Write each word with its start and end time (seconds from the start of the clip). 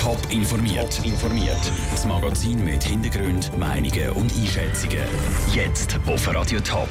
Top 0.00 0.20
informiert. 0.30 1.04
informiert. 1.04 1.58
Das 1.90 2.06
Magazin 2.06 2.64
mit 2.64 2.84
Hintergrund, 2.84 3.50
Meinungen 3.58 4.10
und 4.10 4.32
Einschätzungen. 4.32 5.02
Jetzt 5.52 5.98
auf 6.06 6.32
Radio 6.32 6.60
Top. 6.60 6.88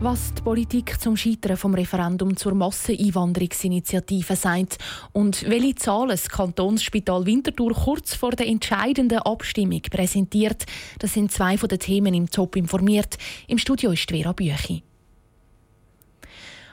Was 0.00 0.32
die 0.32 0.40
Politik 0.40 0.98
zum 0.98 1.18
Scheitern 1.18 1.58
vom 1.58 1.74
Referendum 1.74 2.34
zur 2.34 2.54
Masseneinwanderungsinitiative 2.54 4.36
sagt 4.36 4.78
und 5.12 5.50
welche 5.50 5.74
Zahlen 5.74 6.08
das 6.08 6.30
Kantonsspital 6.30 7.26
Winterthur 7.26 7.74
kurz 7.74 8.14
vor 8.14 8.30
der 8.30 8.46
entscheidenden 8.46 9.18
Abstimmung 9.18 9.82
präsentiert, 9.82 10.64
das 10.98 11.12
sind 11.12 11.30
zwei 11.30 11.58
von 11.58 11.68
den 11.68 11.78
Themen 11.78 12.14
im 12.14 12.30
Top 12.30 12.56
informiert. 12.56 13.18
Im 13.48 13.58
Studio 13.58 13.90
ist 13.92 14.10
Vera 14.10 14.32
Büchi 14.32 14.82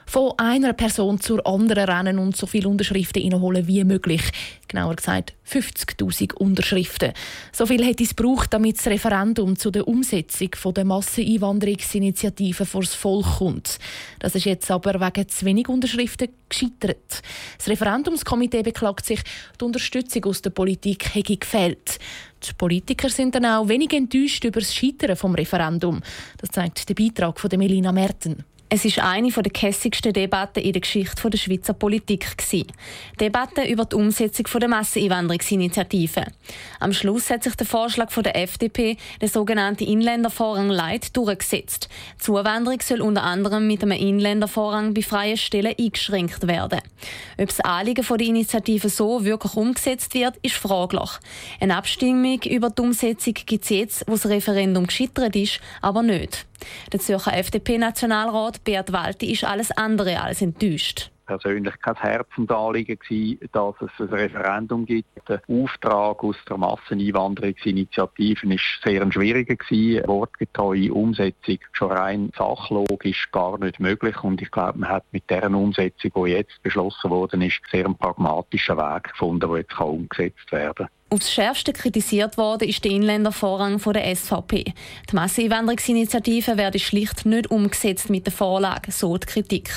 von 0.08 0.32
einer 0.38 0.72
Person 0.72 1.20
zur 1.20 1.46
anderen 1.46 1.84
rennen 1.84 2.18
und 2.18 2.34
so 2.34 2.46
viele 2.46 2.68
Unterschriften 2.68 3.22
einholen 3.22 3.66
wie 3.66 3.84
möglich. 3.84 4.22
Genauer 4.66 4.96
gesagt 4.96 5.34
50.000 5.46 6.32
Unterschriften. 6.32 7.12
So 7.52 7.66
viel 7.66 7.84
hätte 7.84 8.04
es 8.04 8.16
gebraucht, 8.16 8.54
damit 8.54 8.78
das 8.78 8.86
Referendum 8.86 9.56
zu 9.56 9.70
der 9.70 9.86
Umsetzung 9.86 10.50
der 10.74 10.86
Masseneinwanderungsinitiative 10.86 12.64
vor 12.64 12.80
das 12.80 12.94
Volk 12.94 13.26
kommt. 13.36 13.78
Das 14.18 14.34
ist 14.34 14.46
jetzt 14.46 14.70
aber 14.70 14.98
wegen 14.98 15.28
zu 15.28 15.44
wenig 15.44 15.68
Unterschriften 15.68 16.28
gescheitert. 16.48 17.22
Das 17.58 17.68
Referendumskomitee 17.68 18.62
beklagt 18.62 19.04
sich, 19.04 19.20
die 19.60 19.64
Unterstützung 19.64 20.24
aus 20.24 20.40
der 20.40 20.50
Politik 20.50 21.14
hätte 21.14 21.36
gefehlt. 21.36 21.98
Die 22.48 22.54
Politiker 22.54 23.10
sind 23.10 23.34
dann 23.34 23.44
auch 23.44 23.68
wenig 23.68 23.92
enttäuscht 23.92 24.42
über 24.44 24.60
das 24.60 24.74
Scheitern 24.74 25.16
vom 25.16 25.34
Referendum. 25.34 26.00
Das 26.38 26.50
zeigt 26.50 26.88
der 26.88 26.94
Beitrag 26.94 27.38
von 27.38 27.50
Melina 27.58 27.92
Merten. 27.92 28.44
Es 28.70 28.84
ist 28.84 28.98
eine 28.98 29.30
der 29.30 29.50
kässigsten 29.50 30.12
Debatten 30.12 30.60
in 30.60 30.74
der 30.74 30.82
Geschichte 30.82 31.30
der 31.30 31.38
Schweizer 31.38 31.72
Politik. 31.72 32.36
Die 32.52 32.66
Debatte 33.18 33.62
über 33.62 33.86
die 33.86 33.96
Umsetzung 33.96 34.44
der 34.60 34.68
Masseneinwanderungsinitiative. 34.68 36.26
Am 36.78 36.92
Schluss 36.92 37.30
hat 37.30 37.44
sich 37.44 37.54
der 37.54 37.66
Vorschlag 37.66 38.12
der 38.12 38.36
FDP, 38.36 38.98
der 39.22 39.28
sogenannte 39.30 39.84
Inländervorrang 39.84 40.68
Light, 40.68 41.16
durchgesetzt. 41.16 41.88
Die 42.18 42.24
Zuwanderung 42.24 42.80
soll 42.82 43.00
unter 43.00 43.22
anderem 43.22 43.66
mit 43.66 43.82
einem 43.82 43.92
Inländervorrang 43.92 44.92
bei 44.92 45.00
freien 45.00 45.38
Stellen 45.38 45.74
eingeschränkt 45.78 46.46
werden. 46.46 46.80
Ob 47.38 47.46
das 47.46 47.60
Anliegen 47.60 48.04
der 48.06 48.20
Initiative 48.20 48.90
so 48.90 49.24
wirklich 49.24 49.54
umgesetzt 49.54 50.12
wird, 50.12 50.36
ist 50.42 50.56
fraglich. 50.56 51.10
Eine 51.58 51.74
Abstimmung 51.74 52.42
über 52.42 52.68
die 52.68 52.82
Umsetzung 52.82 53.32
gibt 53.32 53.64
es 53.64 53.70
jetzt, 53.70 54.04
wo 54.06 54.12
das 54.12 54.28
Referendum 54.28 54.86
gescheitert 54.86 55.34
ist, 55.36 55.60
aber 55.80 56.02
nicht. 56.02 56.44
Der 56.92 57.00
Zürcher 57.00 57.36
FDP-Nationalrat 57.36 58.57
Beat 58.64 58.92
Walti 58.92 59.32
ist 59.32 59.44
alles 59.44 59.70
andere 59.72 60.20
als 60.20 60.42
enttäuscht 60.42 61.10
persönlich 61.28 61.78
kein 61.80 61.94
Herzensanliegen 61.94 62.98
gewesen, 62.98 63.38
dass 63.52 63.74
es 63.82 63.90
ein 64.00 64.08
Referendum 64.08 64.86
gibt. 64.86 65.06
Der 65.28 65.42
Auftrag 65.46 66.24
aus 66.24 66.36
der 66.48 66.56
Masseneinwanderungsinitiative 66.56 68.54
ist 68.54 68.62
sehr 68.82 69.02
ein 69.02 69.12
schwieriger 69.12 69.54
gewesen. 69.54 70.08
Wortgetreue 70.08 70.92
Umsetzung 70.92 71.58
schon 71.72 71.92
rein 71.92 72.32
sachlogisch 72.36 73.30
gar 73.30 73.58
nicht 73.58 73.78
möglich 73.78 74.16
und 74.24 74.40
ich 74.40 74.50
glaube, 74.50 74.78
man 74.78 74.88
hat 74.88 75.04
mit 75.12 75.28
der 75.28 75.50
Umsetzung, 75.50 76.24
die 76.24 76.30
jetzt 76.30 76.62
beschlossen 76.62 77.10
worden 77.10 77.42
ist, 77.42 77.60
sehr 77.70 77.84
einen 77.84 77.96
pragmatischen 77.96 78.78
Weg 78.78 79.04
gefunden, 79.04 79.48
der 79.50 79.58
jetzt 79.58 79.78
umgesetzt 79.78 80.50
werden 80.50 80.86
kann. 80.86 80.97
Aufs 81.10 81.32
Schärfste 81.32 81.72
kritisiert 81.72 82.36
worden 82.36 82.68
ist 82.68 82.84
der 82.84 82.90
Inländervorrang 82.90 83.78
von 83.78 83.94
der 83.94 84.14
SVP. 84.14 84.74
Die 85.10 85.14
Masseneinwanderungsinitiative 85.14 86.58
werde 86.58 86.78
schlicht 86.78 87.24
nicht 87.24 87.50
umgesetzt 87.50 88.10
mit 88.10 88.26
der 88.26 88.32
Vorlage, 88.34 88.92
so 88.92 89.16
die 89.16 89.26
Kritik. 89.26 89.70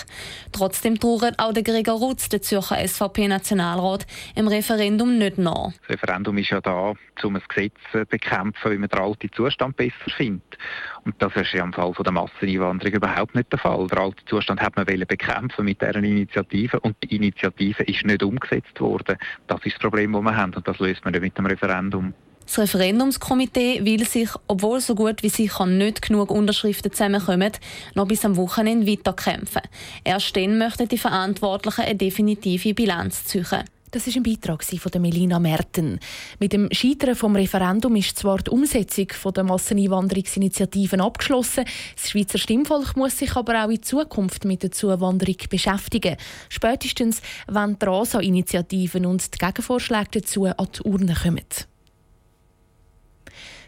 Trotzdem 0.52 1.00
trauert 1.00 1.40
auch 1.40 1.54
der 1.54 1.64
Gregor 1.64 2.00
Rutz, 2.00 2.28
der 2.28 2.42
Zürcher 2.42 2.86
SVP-Nationalrat, 2.86 4.06
im 4.36 4.50
Referendum 4.50 5.18
nicht 5.18 5.38
nach. 5.38 5.72
Das 5.88 5.92
Referendum 5.92 6.38
ist 6.38 6.50
ja 6.50 6.60
da, 6.60 6.96
um 7.24 7.36
ein 7.38 7.42
Gesetz 7.48 7.76
zu 7.94 8.06
bekämpfen, 8.06 8.70
wie 8.70 8.78
man 8.78 8.90
den 8.90 9.00
alten 9.00 9.32
Zustand 9.32 9.78
besser 9.78 10.12
findet. 10.18 10.58
Und 11.06 11.16
das 11.20 11.34
ist 11.36 11.54
ja 11.54 11.64
im 11.64 11.72
Fall 11.72 11.94
von 11.94 12.04
der 12.04 12.12
Masseneinwanderung 12.12 12.94
überhaupt 12.94 13.36
nicht 13.36 13.52
der 13.52 13.60
Fall. 13.60 13.88
Der 13.88 14.00
alte 14.00 14.24
Zustand 14.26 14.62
hat 14.62 14.76
man 14.76 14.86
bekämpfen 14.86 15.66
mit 15.66 15.82
dieser 15.82 15.96
Initiative 15.96 16.80
und 16.82 16.96
die 17.02 17.16
Initiative 17.16 17.84
ist 17.84 18.06
nicht 18.06 18.22
umgesetzt 18.22 18.80
worden. 18.82 19.18
Das 19.48 19.60
ist 19.64 19.76
das 19.76 19.82
Problem, 19.82 20.12
das 20.12 20.22
wir 20.22 20.36
haben 20.36 20.54
und 20.54 20.68
das 20.68 20.78
löst 20.80 21.04
man 21.06 21.21
mit 21.22 21.38
dem 21.38 21.46
Referendum. 21.46 22.14
Das 22.46 22.60
Referendumskomitee 22.60 23.86
will 23.86 24.06
sich, 24.06 24.30
obwohl 24.48 24.82
so 24.82 24.94
gut 24.94 25.24
wie 25.24 25.30
sicher 25.30 25.66
nicht 25.66 26.02
genug 26.02 26.32
Unterschriften 26.32 26.92
zusammenkommen, 26.92 27.54
noch 27.96 28.08
bis 28.08 28.26
am 28.26 28.36
Wochenende 28.36 28.92
weiterkämpfen. 28.92 29.62
Erst 30.04 30.36
dann 30.36 30.58
möchten 30.58 30.90
die 30.90 30.98
Verantwortlichen 30.98 31.86
eine 31.86 31.96
definitive 31.96 32.74
Bilanz 32.74 33.24
ziehen. 33.24 33.64
Das 33.92 34.08
ist 34.08 34.16
ein 34.16 34.24
Beitrag 34.24 34.64
von 34.64 35.02
Melina 35.02 35.38
Merten. 35.38 36.00
Mit 36.40 36.54
dem 36.54 36.70
Scheitern 36.72 37.14
vom 37.14 37.36
Referendum 37.36 37.98
ist 37.98 38.18
zwar 38.18 38.38
die 38.38 38.50
Umsetzung 38.50 39.08
der 39.36 39.44
Masseneinwanderungsinitiativen 39.44 41.02
abgeschlossen. 41.02 41.66
Das 41.98 42.10
Schweizer 42.10 42.38
Stimmvolk 42.38 42.96
muss 42.96 43.18
sich 43.18 43.36
aber 43.36 43.66
auch 43.66 43.70
in 43.70 43.84
Zukunft 43.84 44.46
mit 44.46 44.64
der 44.64 44.72
Zuwanderung 44.72 45.36
beschäftigen. 45.50 46.16
Spätestens, 46.48 47.22
wenn 47.50 47.78
die 47.78 47.86
RASA-Initiativen 47.86 49.06
und 49.06 49.34
die 49.34 49.38
Gegenvorschläge 49.38 50.22
dazu 50.22 50.46
an 50.46 50.68
die 50.74 50.84
Urne 50.84 51.14
kommen. 51.22 51.42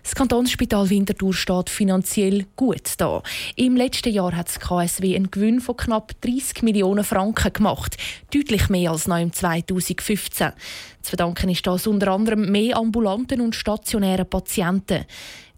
Das 0.04 0.16
Kantonsspital 0.16 0.90
Winterthur 0.90 1.34
steht 1.34 1.70
finanziell 1.70 2.46
gut 2.58 2.92
da. 2.98 3.24
Im 3.56 3.78
letzten 3.78 4.12
Jahr 4.12 4.36
hat 4.36 4.50
das 4.50 4.60
KSW 4.60 5.16
einen 5.16 5.32
Gewinn 5.32 5.62
von 5.62 5.78
knapp 5.78 6.12
30 6.22 6.62
Millionen 6.62 7.06
Franken 7.06 7.54
gemacht, 7.54 7.96
deutlich 8.34 8.68
mehr 8.68 8.92
als 8.92 9.08
noch 9.08 9.18
im 9.18 9.32
2015. 9.32 10.52
Zu 11.02 11.10
verdanken 11.10 11.50
ist 11.50 11.66
das 11.66 11.88
unter 11.88 12.10
anderem 12.12 12.52
mehr 12.52 12.76
ambulanten 12.76 13.40
und 13.40 13.56
stationären 13.56 14.30
Patienten. 14.30 15.06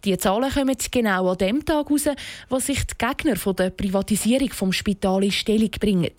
Die 0.05 0.15
Zahlen 0.19 0.51
kommen 0.51 0.75
genau 0.91 1.31
an 1.31 1.37
dem 1.39 1.65
Tag 1.65 1.89
heraus, 1.89 2.09
wo 2.47 2.59
sich 2.59 2.85
die 2.85 2.93
Gegner 2.95 3.37
von 3.37 3.55
der 3.55 3.71
Privatisierung 3.71 4.49
vom 4.51 4.71
Spital 4.71 5.23
in 5.23 5.31
Stellung 5.31 5.71
bringen. 5.79 6.11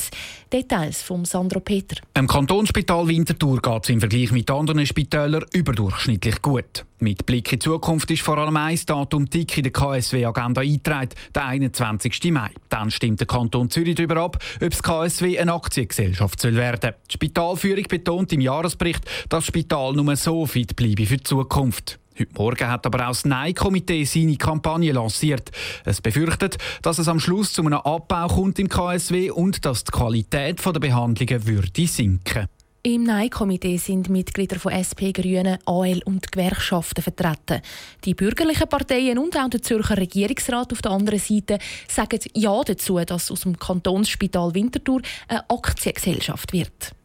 Details 0.52 1.02
von 1.02 1.24
Sandro 1.24 1.60
Peter. 1.60 1.94
Im 2.14 2.26
Kantonsspital 2.26 3.06
Winterthur 3.06 3.62
geht 3.62 3.84
es 3.84 3.90
im 3.90 4.00
Vergleich 4.00 4.32
mit 4.32 4.50
anderen 4.50 4.84
Spitälern 4.84 5.44
überdurchschnittlich 5.52 6.42
gut. 6.42 6.84
Mit 6.98 7.26
Blick 7.26 7.52
in 7.52 7.60
die 7.60 7.64
Zukunft 7.64 8.10
ist 8.10 8.22
vor 8.22 8.38
allem 8.38 8.56
ein 8.56 8.78
Datum 8.84 9.30
dick 9.30 9.56
in 9.56 9.62
der 9.62 9.72
KSW-Agenda 9.72 10.62
eingetragen, 10.62 11.10
der 11.32 11.46
21. 11.46 12.32
Mai. 12.32 12.50
Dann 12.68 12.90
stimmt 12.90 13.20
der 13.20 13.28
Kanton 13.28 13.70
Zürich 13.70 13.94
darüber 13.94 14.16
ab, 14.16 14.42
ob 14.60 14.70
das 14.70 14.82
KSW 14.82 15.38
eine 15.38 15.52
Aktiengesellschaft 15.52 16.42
werden 16.42 16.80
soll. 16.82 16.94
Die 17.08 17.12
Spitalführung 17.12 17.84
betont 17.84 18.32
im 18.32 18.40
Jahresbericht, 18.40 19.04
dass 19.28 19.44
das 19.44 19.46
Spital 19.46 19.92
nur 19.92 20.16
so 20.16 20.44
fit 20.46 20.74
bleibe 20.74 21.06
für 21.06 21.18
die 21.18 21.22
Zukunft. 21.22 22.00
Heute 22.18 22.32
Morgen 22.38 22.68
hat 22.68 22.86
aber 22.86 23.04
auch 23.04 23.10
das 23.10 23.26
Nein-Komitee 23.26 24.04
seine 24.04 24.36
Kampagne 24.36 24.90
lanciert. 24.90 25.50
Es 25.84 26.00
befürchtet, 26.00 26.56
dass 26.80 26.98
es 26.98 27.08
am 27.08 27.20
Schluss 27.20 27.52
zu 27.52 27.60
einem 27.60 27.74
Abbau 27.74 28.26
kommt 28.28 28.58
im 28.58 28.70
KSW 28.70 29.30
und 29.30 29.66
dass 29.66 29.84
die 29.84 29.92
Qualität 29.92 30.64
der 30.64 30.80
Behandlungen 30.80 31.46
würde 31.46 31.86
sinken. 31.86 32.46
Im 32.82 33.02
Nein-Komitee 33.02 33.76
sind 33.76 34.08
Mitglieder 34.08 34.58
von 34.58 34.72
SP, 34.72 35.12
Grünen, 35.12 35.58
AL 35.66 36.00
und 36.06 36.32
Gewerkschaften 36.32 37.02
vertreten. 37.02 37.60
Die 38.06 38.14
bürgerlichen 38.14 38.68
Parteien 38.68 39.18
und 39.18 39.36
auch 39.36 39.50
der 39.50 39.60
Zürcher 39.60 39.98
Regierungsrat 39.98 40.72
auf 40.72 40.80
der 40.80 40.92
anderen 40.92 41.18
Seite 41.18 41.58
sagen 41.86 42.20
Ja 42.32 42.62
dazu, 42.64 42.98
dass 43.04 43.30
aus 43.30 43.40
dem 43.40 43.58
Kantonsspital 43.58 44.54
Winterthur 44.54 45.02
eine 45.28 45.50
Aktiengesellschaft 45.50 46.54
wird. 46.54 46.95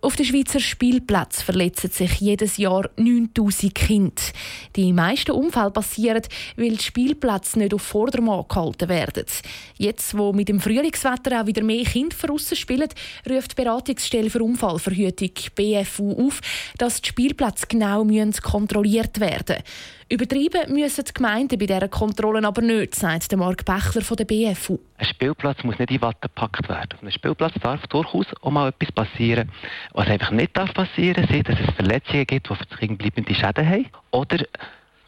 Auf 0.00 0.14
den 0.14 0.26
Schweizer 0.26 0.60
Spielplätzen 0.60 1.44
verletzen 1.44 1.90
sich 1.90 2.20
jedes 2.20 2.56
Jahr 2.56 2.88
9000 2.96 3.74
Kinder. 3.74 4.22
Die 4.76 4.92
meisten 4.92 5.32
Unfälle 5.32 5.72
passieren, 5.72 6.22
weil 6.56 6.76
die 6.76 6.82
Spielplätze 6.84 7.58
nicht 7.58 7.74
auf 7.74 7.82
Vordermann 7.82 8.44
gehalten 8.48 8.88
werden. 8.88 9.24
Jetzt, 9.76 10.16
wo 10.16 10.32
mit 10.32 10.48
dem 10.48 10.60
Frühlingswetter 10.60 11.42
auch 11.42 11.46
wieder 11.46 11.64
mehr 11.64 11.82
Kinder 11.82 12.14
draussen 12.16 12.56
spielen, 12.56 12.88
ruft 13.28 13.58
die 13.58 13.62
Beratungsstelle 13.64 14.30
für 14.30 14.44
Unfallverhütung 14.44 15.32
BFU 15.56 16.26
auf, 16.26 16.40
dass 16.78 17.02
die 17.02 17.08
Spielplätze 17.08 17.66
genau 17.68 18.06
kontrolliert 18.40 19.18
werden 19.18 19.56
müssen. 19.56 19.64
Übertrieben 20.10 20.74
müssen 20.74 21.04
die 21.04 21.12
Gemeinden 21.12 21.58
bei 21.58 21.66
dieser 21.66 21.88
Kontrollen 21.88 22.44
aber 22.44 22.62
nicht, 22.62 22.94
sagt 22.94 23.36
Marc 23.36 23.64
Bechler 23.64 24.02
von 24.02 24.16
der 24.16 24.26
BFU. 24.26 24.78
Ein 24.98 25.06
Spielplatz 25.06 25.62
muss 25.62 25.78
nicht 25.78 25.92
in 25.92 26.02
Watte 26.02 26.18
gepackt 26.22 26.68
werden. 26.68 26.88
Auf 26.94 27.02
einem 27.02 27.12
Spielplatz 27.12 27.54
darf 27.62 27.86
durchaus 27.86 28.26
auch 28.42 28.50
mal 28.50 28.68
etwas 28.68 28.90
passieren. 28.90 29.50
Was 29.92 30.08
einfach 30.08 30.32
nicht 30.32 30.56
darf 30.56 30.74
passieren 30.74 31.24
darf, 31.26 31.42
dass 31.44 31.68
es 31.68 31.74
Verletzungen 31.76 32.26
gibt, 32.26 32.50
die 32.50 32.54
für 32.54 32.66
das 32.66 32.78
Kind 32.78 32.98
bleibende 32.98 33.32
Schäden 33.32 33.68
haben. 33.68 33.86
Oder 34.10 34.38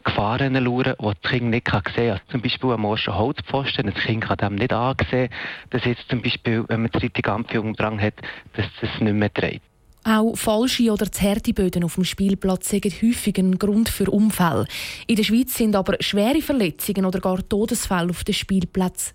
Gefahren 0.04 0.54
schauen, 0.54 0.94
die 0.98 1.04
das 1.22 1.30
Kind 1.30 1.50
nicht 1.50 1.68
sehen 1.68 1.82
kann. 1.82 2.10
Also 2.10 2.22
zum 2.30 2.40
Beispiel 2.40 2.70
ein 2.70 2.80
morschen 2.80 3.18
Holzpfosten, 3.18 3.86
das 3.86 4.02
Kind 4.02 4.24
kann 4.24 4.36
dem 4.38 4.54
nicht 4.54 4.72
ansehen, 4.72 5.28
dass 5.70 5.84
jetzt 5.84 6.08
zum 6.08 6.22
Beispiel, 6.22 6.64
wenn 6.68 6.82
man 6.82 6.90
die 6.92 6.98
richtige 6.98 7.32
Ampführung 7.32 7.74
dran 7.74 8.00
hat, 8.00 8.14
dass 8.54 8.66
es 8.80 9.00
nicht 9.00 9.12
mehr 9.12 9.28
dreht. 9.28 9.62
Auch 10.04 10.34
falsche 10.34 10.90
oder 10.90 11.12
zerte 11.12 11.52
Böden 11.52 11.84
auf 11.84 11.96
dem 11.96 12.04
Spielplatz 12.04 12.70
sind 12.70 12.86
häufig 12.86 13.36
ein 13.36 13.58
Grund 13.58 13.90
für 13.90 14.10
Unfälle. 14.10 14.66
In 15.06 15.16
der 15.16 15.24
Schweiz 15.24 15.54
sind 15.54 15.76
aber 15.76 15.96
schwere 16.00 16.40
Verletzungen 16.40 17.04
oder 17.04 17.20
gar 17.20 17.46
Todesfälle 17.46 18.08
auf 18.08 18.24
dem 18.24 18.32
Spielplatz 18.32 19.14